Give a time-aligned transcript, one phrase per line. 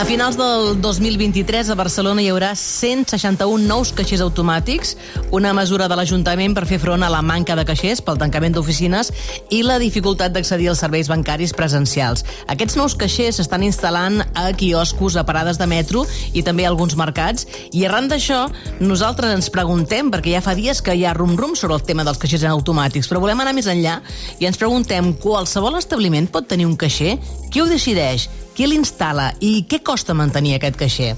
[0.00, 4.94] A finals del 2023 a Barcelona hi haurà 161 nous caixers automàtics,
[5.36, 9.12] una mesura de l'Ajuntament per fer front a la manca de caixers pel tancament d'oficines
[9.52, 12.24] i la dificultat d'accedir als serveis bancaris presencials.
[12.48, 16.96] Aquests nous caixers s'estan instal·lant a quioscos, a parades de metro i també a alguns
[16.96, 18.46] mercats i arran d'això
[18.80, 22.24] nosaltres ens preguntem, perquè ja fa dies que hi ha rum-rum sobre el tema dels
[22.24, 24.00] caixers automàtics, però volem anar més enllà
[24.40, 27.18] i ens preguntem qualsevol establiment pot tenir un caixer?
[27.52, 28.30] Qui ho decideix?
[28.60, 31.14] Qui l'instal·la i què costa mantenir aquest caixer?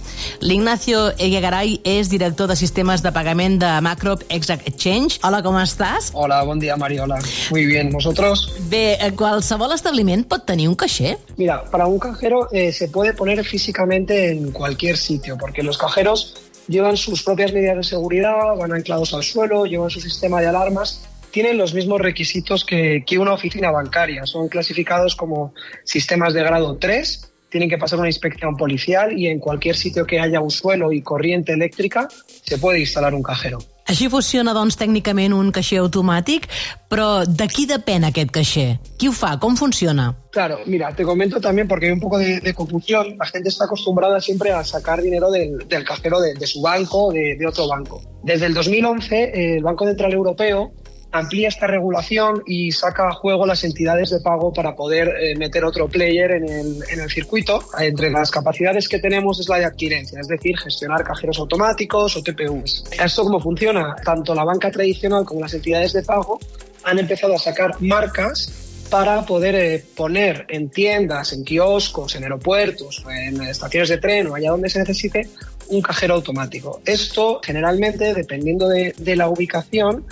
[0.47, 5.19] L'Ignacio Eguegaray és director de sistemes de pagament de Macrop Exact Exchange.
[5.27, 6.13] Hola, com estàs?
[6.15, 7.19] Hola, bon dia, Mariola.
[7.51, 8.45] Muy bien, ¿vosotros?
[8.71, 11.17] Bé, eh, qualsevol establiment pot tenir un caixer?
[11.35, 16.37] Mira, para un cajero eh, se puede poner físicamente en cualquier sitio, porque los cajeros
[16.69, 21.09] llevan sus propias medidas de seguridad, van anclados al suelo, llevan su sistema de alarmas
[21.33, 24.27] tienen los mismos requisitos que, que, una oficina bancaria.
[24.27, 29.39] Son clasificados como sistemas de grado 3 tienen que pasar una inspección policial y en
[29.39, 32.09] cualquier sitio que haya un suelo y corriente eléctrica
[32.43, 33.59] se puede instalar un cajero.
[33.93, 36.47] Així funciona, doncs, tècnicament un caixer automàtic,
[36.89, 38.67] però de qui depèn aquest caixer?
[38.97, 39.35] Qui ho fa?
[39.43, 40.07] Com funciona?
[40.33, 43.17] Claro, mira, te comento también porque hay un poco de, de confusión.
[43.19, 47.09] La gente está acostumbrada siempre a sacar dinero del, del cajero de, de, su banco
[47.09, 48.01] o de, de, otro banco.
[48.23, 50.73] Desde el 2011, el Banco Central Europeo
[51.13, 55.65] amplía esta regulación y saca a juego las entidades de pago para poder eh, meter
[55.65, 57.63] otro player en el, en el, circuito.
[57.79, 62.23] Entre las capacidades que tenemos es la de adquirencia, es decir, gestionar cajeros automáticos o
[62.23, 62.85] TPUs.
[62.99, 63.95] ¿Esto cómo funciona?
[64.03, 66.41] Tanto la banca tradicional como las entidades de pago
[66.85, 68.51] han empezado a sacar marcas
[68.91, 74.35] para poder eh, poner en tiendas, en kioscos, en aeropuertos, en estaciones de tren o
[74.35, 75.29] allá donde se necesite
[75.69, 76.81] un cajero automático.
[76.85, 80.05] Esto generalmente, dependiendo de, de la ubicación,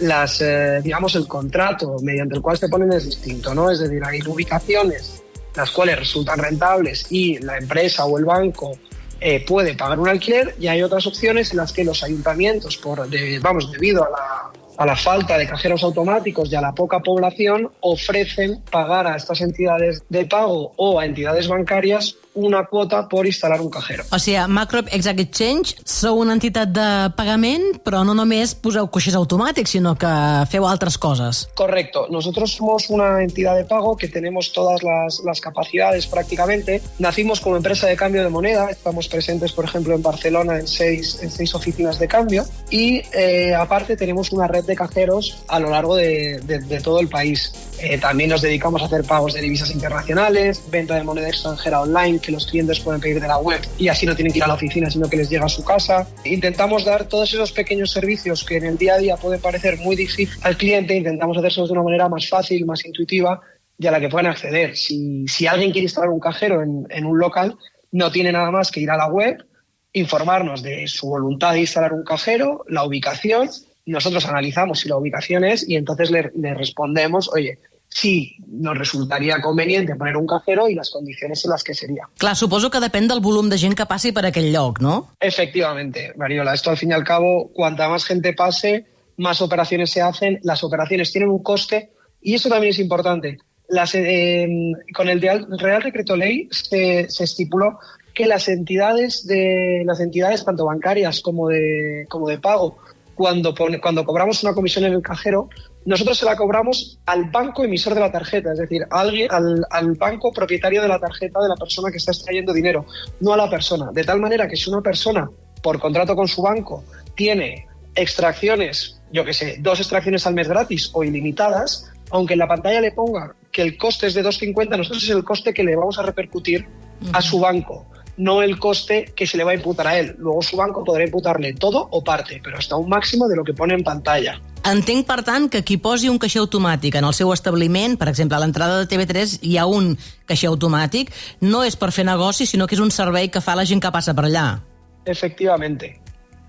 [0.00, 3.70] las, eh, digamos, el contrato mediante el cual se ponen es distinto, ¿no?
[3.70, 5.22] Es decir, hay ubicaciones
[5.54, 8.78] las cuales resultan rentables y la empresa o el banco
[9.20, 13.08] eh, puede pagar un alquiler y hay otras opciones en las que los ayuntamientos, por,
[13.08, 17.00] de, vamos, debido a la, a la falta de cajeros automáticos y a la poca
[17.00, 23.26] población, ofrecen pagar a estas entidades de pago o a entidades bancarias una quota por
[23.26, 24.04] instal·lar un cajero.
[24.12, 29.16] O sigui, Macrop Exact Exchange sou una entitat de pagament, però no només poseu coixers
[29.16, 30.10] automàtics, sinó que
[30.52, 31.46] feu altres coses.
[31.56, 32.06] Correcto.
[32.12, 36.82] Nosotros somos una entidad de pago que tenemos todas las, las capacidades prácticamente.
[36.98, 38.68] Nacimos como empresa de cambio de moneda.
[38.70, 42.44] Estamos presentes, por ejemplo, en Barcelona en seis, en seis oficinas de cambio.
[42.70, 47.52] Y eh, aparte tenemos una red de cajeros a lo largo de, todo el país.
[47.80, 52.18] Eh, también nos dedicamos a hacer pagos de divisas internacionales, venta de moneda extranjera online
[52.20, 54.48] que los clientes pueden pedir de la web y así no tienen que ir a
[54.48, 56.06] la oficina, sino que les llega a su casa.
[56.24, 59.96] Intentamos dar todos esos pequeños servicios que en el día a día pueden parecer muy
[59.96, 63.40] difícil al cliente, intentamos hacerlos de una manera más fácil, más intuitiva
[63.78, 64.76] y a la que puedan acceder.
[64.76, 67.56] Si, si alguien quiere instalar un cajero en, en un local,
[67.92, 69.44] no tiene nada más que ir a la web,
[69.92, 73.48] informarnos de su voluntad de instalar un cajero, la ubicación
[73.86, 77.58] nosotros analizamos si la ubicación es y entonces le, le, respondemos, oye,
[77.88, 82.08] sí, nos resultaría conveniente poner un cajero y las condiciones en las que sería.
[82.18, 85.14] Clar, suposo que depèn del volum de gent que passi per aquell lloc, ¿no?
[85.20, 86.54] Efectivamente, Mariola.
[86.54, 88.86] Esto al fin y al cabo, cuanta más gente pase,
[89.16, 90.40] más operaciones se hacen.
[90.42, 93.38] Las operaciones tienen un coste y eso también es importante.
[93.68, 94.48] Las, eh,
[94.94, 97.78] con el Real Decreto Ley se, se estipuló
[98.14, 102.78] que las entidades de las entidades tanto bancarias como de como de pago
[103.16, 105.48] cuando, pone, cuando cobramos una comisión en el cajero,
[105.86, 109.92] nosotros se la cobramos al banco emisor de la tarjeta, es decir, alguien, al, al,
[109.94, 112.84] banco propietario de la tarjeta de la persona que está extrayendo dinero,
[113.20, 113.90] no a la persona.
[113.92, 115.30] De tal manera que si una persona,
[115.62, 116.84] por contrato con su banco,
[117.14, 122.48] tiene extracciones, yo que sé, dos extracciones al mes gratis o ilimitadas, aunque en la
[122.48, 125.74] pantalla le ponga que el coste es de 2,50, nosotros es el coste que le
[125.74, 126.66] vamos a repercutir
[127.14, 127.86] a su banco.
[128.16, 130.16] No el coste que se le va a imputar a él.
[130.18, 133.52] Luego su banco podrà imputarle todo o parte, però hasta un màxim de lo que
[133.52, 134.40] pone en pantalla.
[134.64, 138.36] Entenc, per tant, que qui posi un caixer automàtic en el seu establiment, per exemple,
[138.36, 139.94] a l'entrada de TV3 hi ha un
[140.26, 143.64] caixer automàtic, no és per fer negoci, sinó que és un servei que fa la
[143.64, 144.60] gent que passa per allà.
[145.04, 146.00] Efectivamente.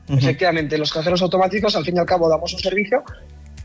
[0.08, 0.18] Uh -huh.
[0.18, 0.78] Efectivamente.
[0.78, 3.04] Los cajeros automáticos, al fin y al cabo, damos un servicio,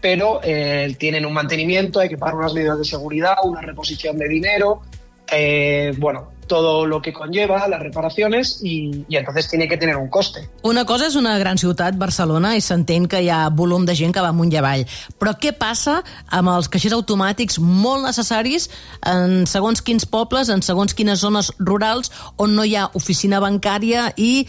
[0.01, 4.29] pero eh, tienen un mantenimiento, hay que pagar unas medidas de seguridad, una reposición de
[4.29, 4.83] dinero,
[5.31, 10.11] eh, bueno, todo lo que conlleva las reparaciones y, y entonces tiene que tener un
[10.11, 10.51] coste.
[10.63, 14.13] Una cosa és una gran ciutat, Barcelona, i s'entén que hi ha volum de gent
[14.13, 14.85] que va amunt i avall.
[15.17, 18.69] Però què passa amb els caixers automàtics molt necessaris
[19.09, 24.11] en segons quins pobles, en segons quines zones rurals on no hi ha oficina bancària
[24.21, 24.45] i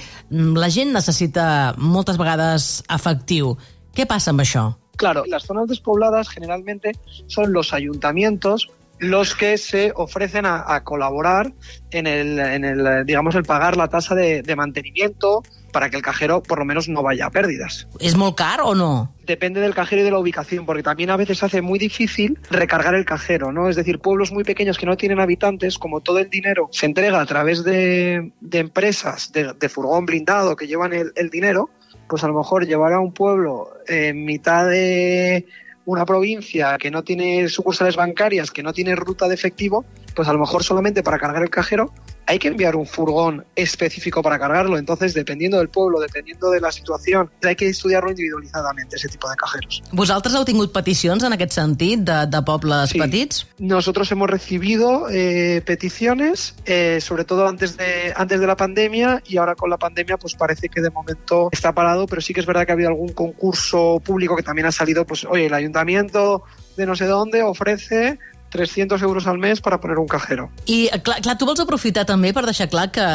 [0.60, 1.48] la gent necessita
[1.80, 3.56] moltes vegades efectiu?
[3.96, 4.74] Què passa amb això?
[5.00, 6.98] Claro, las zonas despobladas generalmente
[7.28, 8.68] son los ayuntamientos
[9.00, 11.52] los que se ofrecen a, a colaborar
[11.92, 16.02] en el, en el, digamos, el pagar la tasa de, de, mantenimiento para que el
[16.02, 17.88] cajero por lo menos no vaya a pérdidas.
[18.00, 19.14] ¿Es muy caro o no?
[19.26, 22.96] Depende del cajero y de la ubicación, porque también a veces hace muy difícil recargar
[22.96, 23.70] el cajero, ¿no?
[23.70, 27.20] Es decir, pueblos muy pequeños que no tienen habitantes, como todo el dinero se entrega
[27.20, 31.70] a través de, de empresas de, de, furgón blindado que llevan el, el dinero,
[32.08, 35.46] pues a lo mejor llevar a un pueblo en mitad de
[35.86, 39.86] una provincia que no tiene sucursales bancarias, que no tiene ruta de efectivo,
[40.16, 41.94] pues a lo mejor solamente para cargar el cajero
[42.26, 44.78] hay que enviar un furgón específico para cargarlo.
[44.78, 49.36] Entonces, dependiendo del pueblo, dependiendo de la situación, hay que estudiarlo individualizadamente, ese tipo de
[49.36, 49.84] cajeros.
[49.92, 53.00] ¿Vosaltres heu tingut peticions en aquest sentit de, de pobles sí.
[53.00, 53.48] petits?
[53.60, 59.38] Nosotros hemos recibido eh, peticiones, eh, sobre todo antes de, antes de la pandemia, y
[59.38, 62.46] ahora con la pandemia pues parece que de momento está parado, pero sí que es
[62.46, 66.44] verdad que ha habido algún concurso público que también ha salido, pues oye, el ayuntamiento
[66.78, 68.20] de no sé dónde ofrece
[68.54, 70.52] 300 euros al mes per a poner un cajero.
[70.70, 73.06] I, clar, clar, tu vols aprofitar també per deixar clar que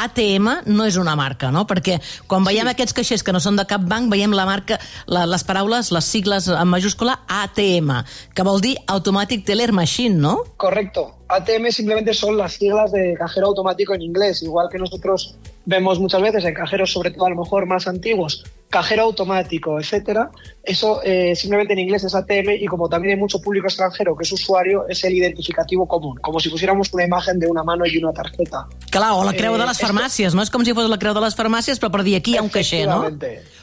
[0.00, 1.62] ATM no és una marca, no?
[1.70, 2.74] Perquè quan veiem sí.
[2.74, 6.10] aquests caixers que no són de cap banc, veiem la marca, la, les paraules, les
[6.10, 7.94] sigles en majúscula ATM,
[8.34, 10.40] que vol dir Automatic Teller Machine, ¿no?
[10.56, 11.14] Correcto.
[11.30, 16.20] ATM simplemente son las siglas de cajero automático en inglés, igual que nosotros vemos muchas
[16.20, 20.30] veces en cajeros, sobre todo a lo mejor más antiguos, cajero automático, etcétera.
[20.62, 24.22] Eso eh, simplemente en inglés es ATM y como también hay mucho público extranjero que
[24.22, 27.98] es usuario, es el identificativo común, como si pusiéramos una imagen de una mano y
[27.98, 28.68] una tarjeta.
[28.90, 30.38] Clar, o la creu de les eh, farmàcies, esto...
[30.38, 30.44] no?
[30.46, 32.44] És com si fos la creu de les farmàcies, però per dir aquí hi ha
[32.46, 33.10] un caixer, no?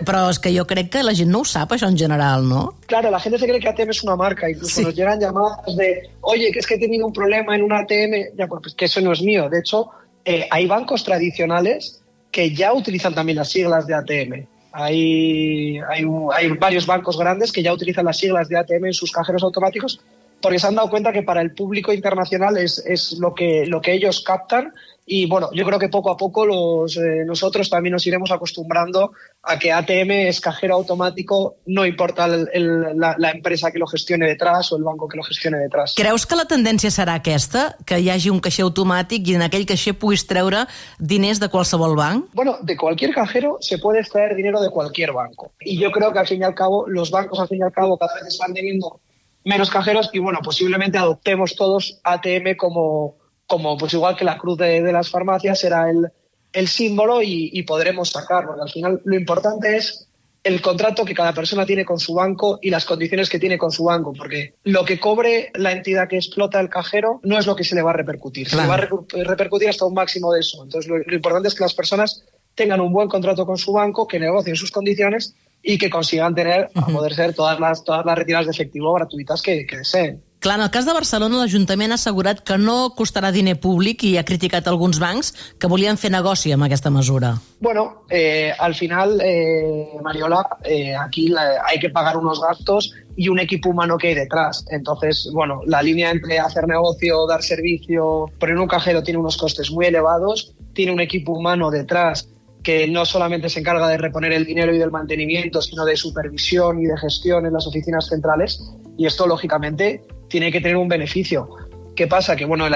[0.04, 2.74] Però és que jo crec que la gent no ho sap, això en general, ¿no?
[2.88, 4.84] Claro, la gente se cree que ATM es una marca, incluso sí.
[4.84, 8.38] nos llegan llamadas de, oye, que es que he tenido un problema en un ATM,
[8.38, 9.50] ya, pues que eso no es mío.
[9.50, 9.90] De hecho,
[10.26, 12.02] eh, hay bancos tradicionales
[12.32, 14.57] que ya utilizan también las siglas de ATM.
[14.80, 19.42] Hay, hay, varios bancos grandes que ya utilizan las siglas de ATM en sus cajeros
[19.42, 20.00] automáticos
[20.40, 23.82] porque se han dado cuenta que para el público internacional es, es lo, que, lo
[23.82, 24.72] que ellos captan
[25.10, 29.14] y bueno, yo creo que poco a poco los, eh, nosotros también nos iremos acostumbrando
[29.42, 33.88] a que ATM es cajero automático, no importa el, el, la, la empresa que lo
[33.88, 35.96] gestione detrás o el banco que lo gestione detrás.
[35.96, 37.78] Creus que la tendència serà aquesta?
[37.88, 40.66] Que hi hagi un caixer automàtic i en aquell caixer puguis treure
[41.00, 42.28] diners de qualsevol banc?
[42.34, 45.54] Bueno, de cualquier cajero se puede extraer dinero de cualquier banco.
[45.62, 47.72] Y yo creo que al fin y al cabo, los bancos al fin y al
[47.72, 49.00] cabo cada vez están teniendo
[49.46, 53.16] menos cajeros y bueno, posiblemente adoptemos todos ATM como
[53.48, 56.12] como pues igual que la cruz de, de las farmacias será el,
[56.54, 60.08] el símbolo y, y, podremos sacar, porque al final lo importante es
[60.44, 63.72] el contrato que cada persona tiene con su banco y las condiciones que tiene con
[63.72, 67.56] su banco, porque lo que cobre la entidad que explota el cajero no es lo
[67.56, 68.64] que se le va a repercutir, claro.
[68.64, 70.64] se le va a repercutir hasta un máximo de eso.
[70.64, 72.24] Entonces lo, lo importante es que las personas
[72.56, 76.70] tengan un buen contrato con su banco, que negocien sus condiciones y que consigan tener,
[76.74, 80.24] a poder ser, todas las, todas las retiradas de efectivo gratuitas que, que deseen.
[80.40, 84.12] Clar, en el cas de Barcelona, l'Ajuntament ha assegurat que no costarà diner públic i
[84.20, 87.32] ha criticat alguns bancs que volien fer negoci amb aquesta mesura.
[87.60, 93.30] Bueno, eh, al final, eh, Mariola, eh, aquí la, hay que pagar unos gastos y
[93.30, 94.64] un equipo humano que hay detrás.
[94.70, 99.72] Entonces, bueno, la línea entre hacer negocio, dar servicio, poner un cajero tiene unos costes
[99.72, 102.30] muy elevados, tiene un equipo humano detrás
[102.62, 106.80] que no solamente se encarga de reponer el dinero y del mantenimiento, sino de supervisión
[106.80, 108.62] y de gestión en las oficinas centrales.
[108.98, 111.50] Y esto, lógicamente, tiene que tener un beneficio.
[111.96, 112.36] ¿Qué pasa?
[112.36, 112.68] Que bueno,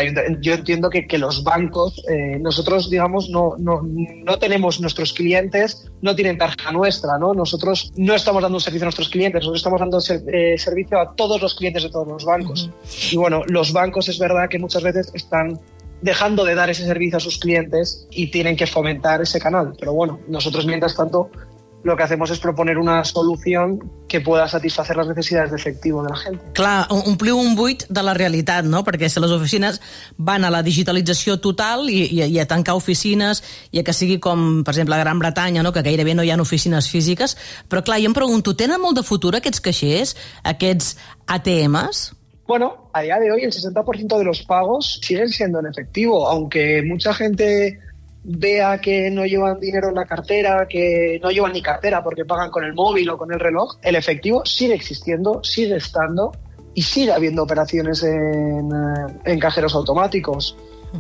[0.42, 5.92] yo entiendo que, que los bancos, eh, nosotros, digamos, no, no, no, tenemos nuestros clientes,
[6.02, 7.36] no tienen tarjeta nuestra, ¿no?
[7.36, 11.00] Nosotros no estamos dando un servicio a nuestros clientes, nosotros estamos dando ser, eh, servicio
[11.00, 12.64] a todos los clientes de todos los bancos.
[12.64, 13.14] Uh -huh.
[13.14, 15.60] Y bueno, los bancos es verdad que muchas veces están
[16.02, 19.74] dejando de dar ese servicio a sus clientes y tienen que fomentar ese canal.
[19.80, 21.30] Pero bueno, nosotros mientras tanto
[21.84, 26.10] lo que hacemos es proponer una solución que pueda satisfacer las necesidades de efectivo de
[26.10, 26.42] la gent.
[26.54, 28.84] Clar, ompliu un buit de la realitat, no?
[28.86, 29.82] Perquè si les oficines
[30.18, 34.20] van a la digitalització total i, i, i a tancar oficines i a que sigui
[34.22, 35.74] com, per exemple, a Gran Bretanya, no?
[35.74, 37.38] que gairebé no hi ha oficines físiques,
[37.70, 40.96] però clar, jo em pregunto, tenen molt de futur aquests caixers, aquests
[41.28, 42.12] ATMs?
[42.48, 46.82] Bueno, a día de hoy el 60% de los pagos siguen siendo en efectivo, aunque
[46.84, 47.80] mucha gente
[48.24, 52.52] vea que no llevan dinero en la cartera, que no llevan ni cartera porque pagan
[52.52, 56.32] con el móvil o con el reloj, el efectivo sigue existiendo, sigue estando
[56.74, 58.70] y sigue habiendo operaciones en,
[59.26, 60.56] en cajeros automáticos.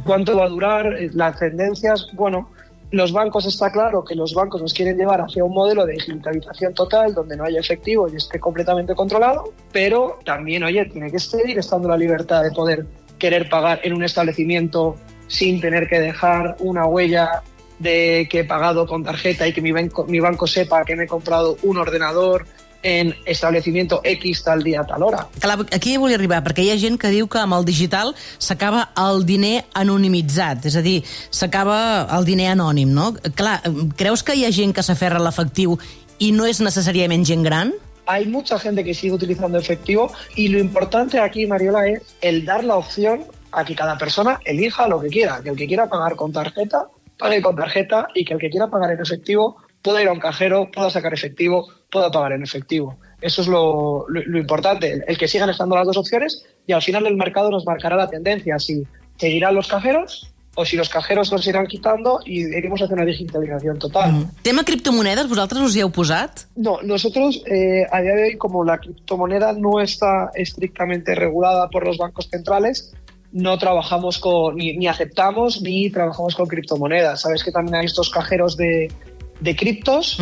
[0.06, 0.96] ¿Cuánto va a durar?
[1.14, 2.50] Las tendencias, bueno,
[2.92, 6.74] los bancos está claro que los bancos nos quieren llevar hacia un modelo de digitalización
[6.74, 11.58] total donde no haya efectivo y esté completamente controlado, pero también, oye, tiene que seguir
[11.60, 12.86] estando la libertad de poder
[13.18, 14.96] querer pagar en un establecimiento
[15.32, 17.42] sin tener que dejar una huella
[17.80, 21.06] de que he pagado con tarjeta y que mi banco, mi banco sepa que me
[21.06, 22.46] he comprado un ordenador
[22.84, 25.28] en establecimiento X tal dia, tal hora.
[25.40, 28.88] Clar, aquí volia arribar, perquè hi ha gent que diu que amb el digital s'acaba
[28.98, 33.12] el diner anonimitzat, és a dir, s'acaba el diner anònim, no?
[33.38, 33.60] Clar,
[33.98, 35.78] creus que hi ha gent que s'aferra a l'efectiu
[36.20, 37.76] i no és necessàriament gent gran?
[38.08, 42.64] Hay mucha gente que sigue utilizando efectivo y lo importante aquí, Mariola, es el dar
[42.64, 46.16] la opción a que cada persona elija lo que quiera, que el que quiera pagar
[46.16, 50.08] con tarjeta, pague con tarjeta y que el que quiera pagar en efectivo pueda ir
[50.08, 52.98] a un cajero, pueda sacar efectivo, pueda pagar en efectivo.
[53.20, 56.82] Eso es lo, lo, lo importante, el que sigan estando las dos opciones y al
[56.82, 58.84] final el mercado nos marcará la tendencia, si
[59.18, 63.80] seguirán los cajeros o si los cajeros los irán quitando y iremos hacia una digitalización
[63.80, 64.12] total.
[64.12, 64.32] Mm.
[64.42, 66.44] Tema criptomonedes, vosaltres us hi heu posat?
[66.56, 71.86] No, nosotros eh, a día de hoy, como la criptomoneda no está estrictamente regulada por
[71.86, 72.94] los bancos centrales,
[73.32, 77.22] no trabajamos con, ni, ni aceptamos ni trabajamos con criptomonedas.
[77.22, 78.92] Sabes que también hay estos cajeros de,
[79.40, 80.18] de criptos.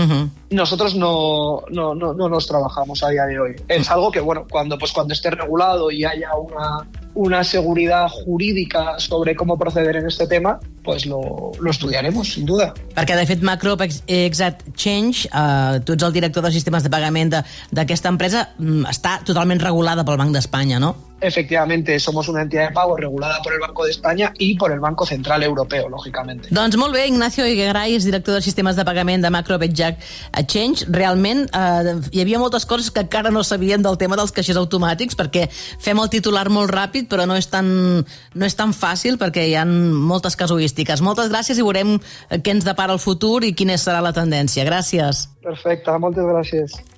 [0.52, 3.56] Nosotros no, no, no, no nos trabajamos a día de hoy.
[3.68, 9.00] Es algo que, bueno, cuando, pues, cuando esté regulado y haya una, una seguridad jurídica
[9.00, 12.74] sobre cómo proceder en este tema, pues lo, lo estudiaremos, sin duda.
[12.96, 13.76] Perquè, de fet, Macro
[14.08, 17.36] Exact Change, eh, tu ets el director de sistemes de pagament
[17.72, 20.96] d'aquesta empresa, mm, està totalment regulada pel Banc d'Espanya, no?
[21.22, 24.80] Efectivamente, somos una entidad de pago regulada por el Banco de España y por el
[24.80, 26.48] Banco Central Europeo, lógicamente.
[26.50, 30.02] Doncs molt bé, Ignacio Igueray és director de sistemes de pagament de Macro Exact
[30.48, 30.88] Change.
[30.94, 35.18] Realment, eh, hi havia moltes coses que encara no sabien del tema dels caixers automàtics,
[35.20, 37.70] perquè fem el titular molt ràpid, però no és tan,
[38.00, 41.02] no és tan fàcil, perquè hi ha moltes casuístiques.
[41.02, 41.98] Moltes gràcies i veurem
[42.30, 44.66] què ens depara el futur i quina serà la tendència.
[44.66, 45.28] Gràcies.
[45.44, 46.80] Perfecte, moltes gràcies.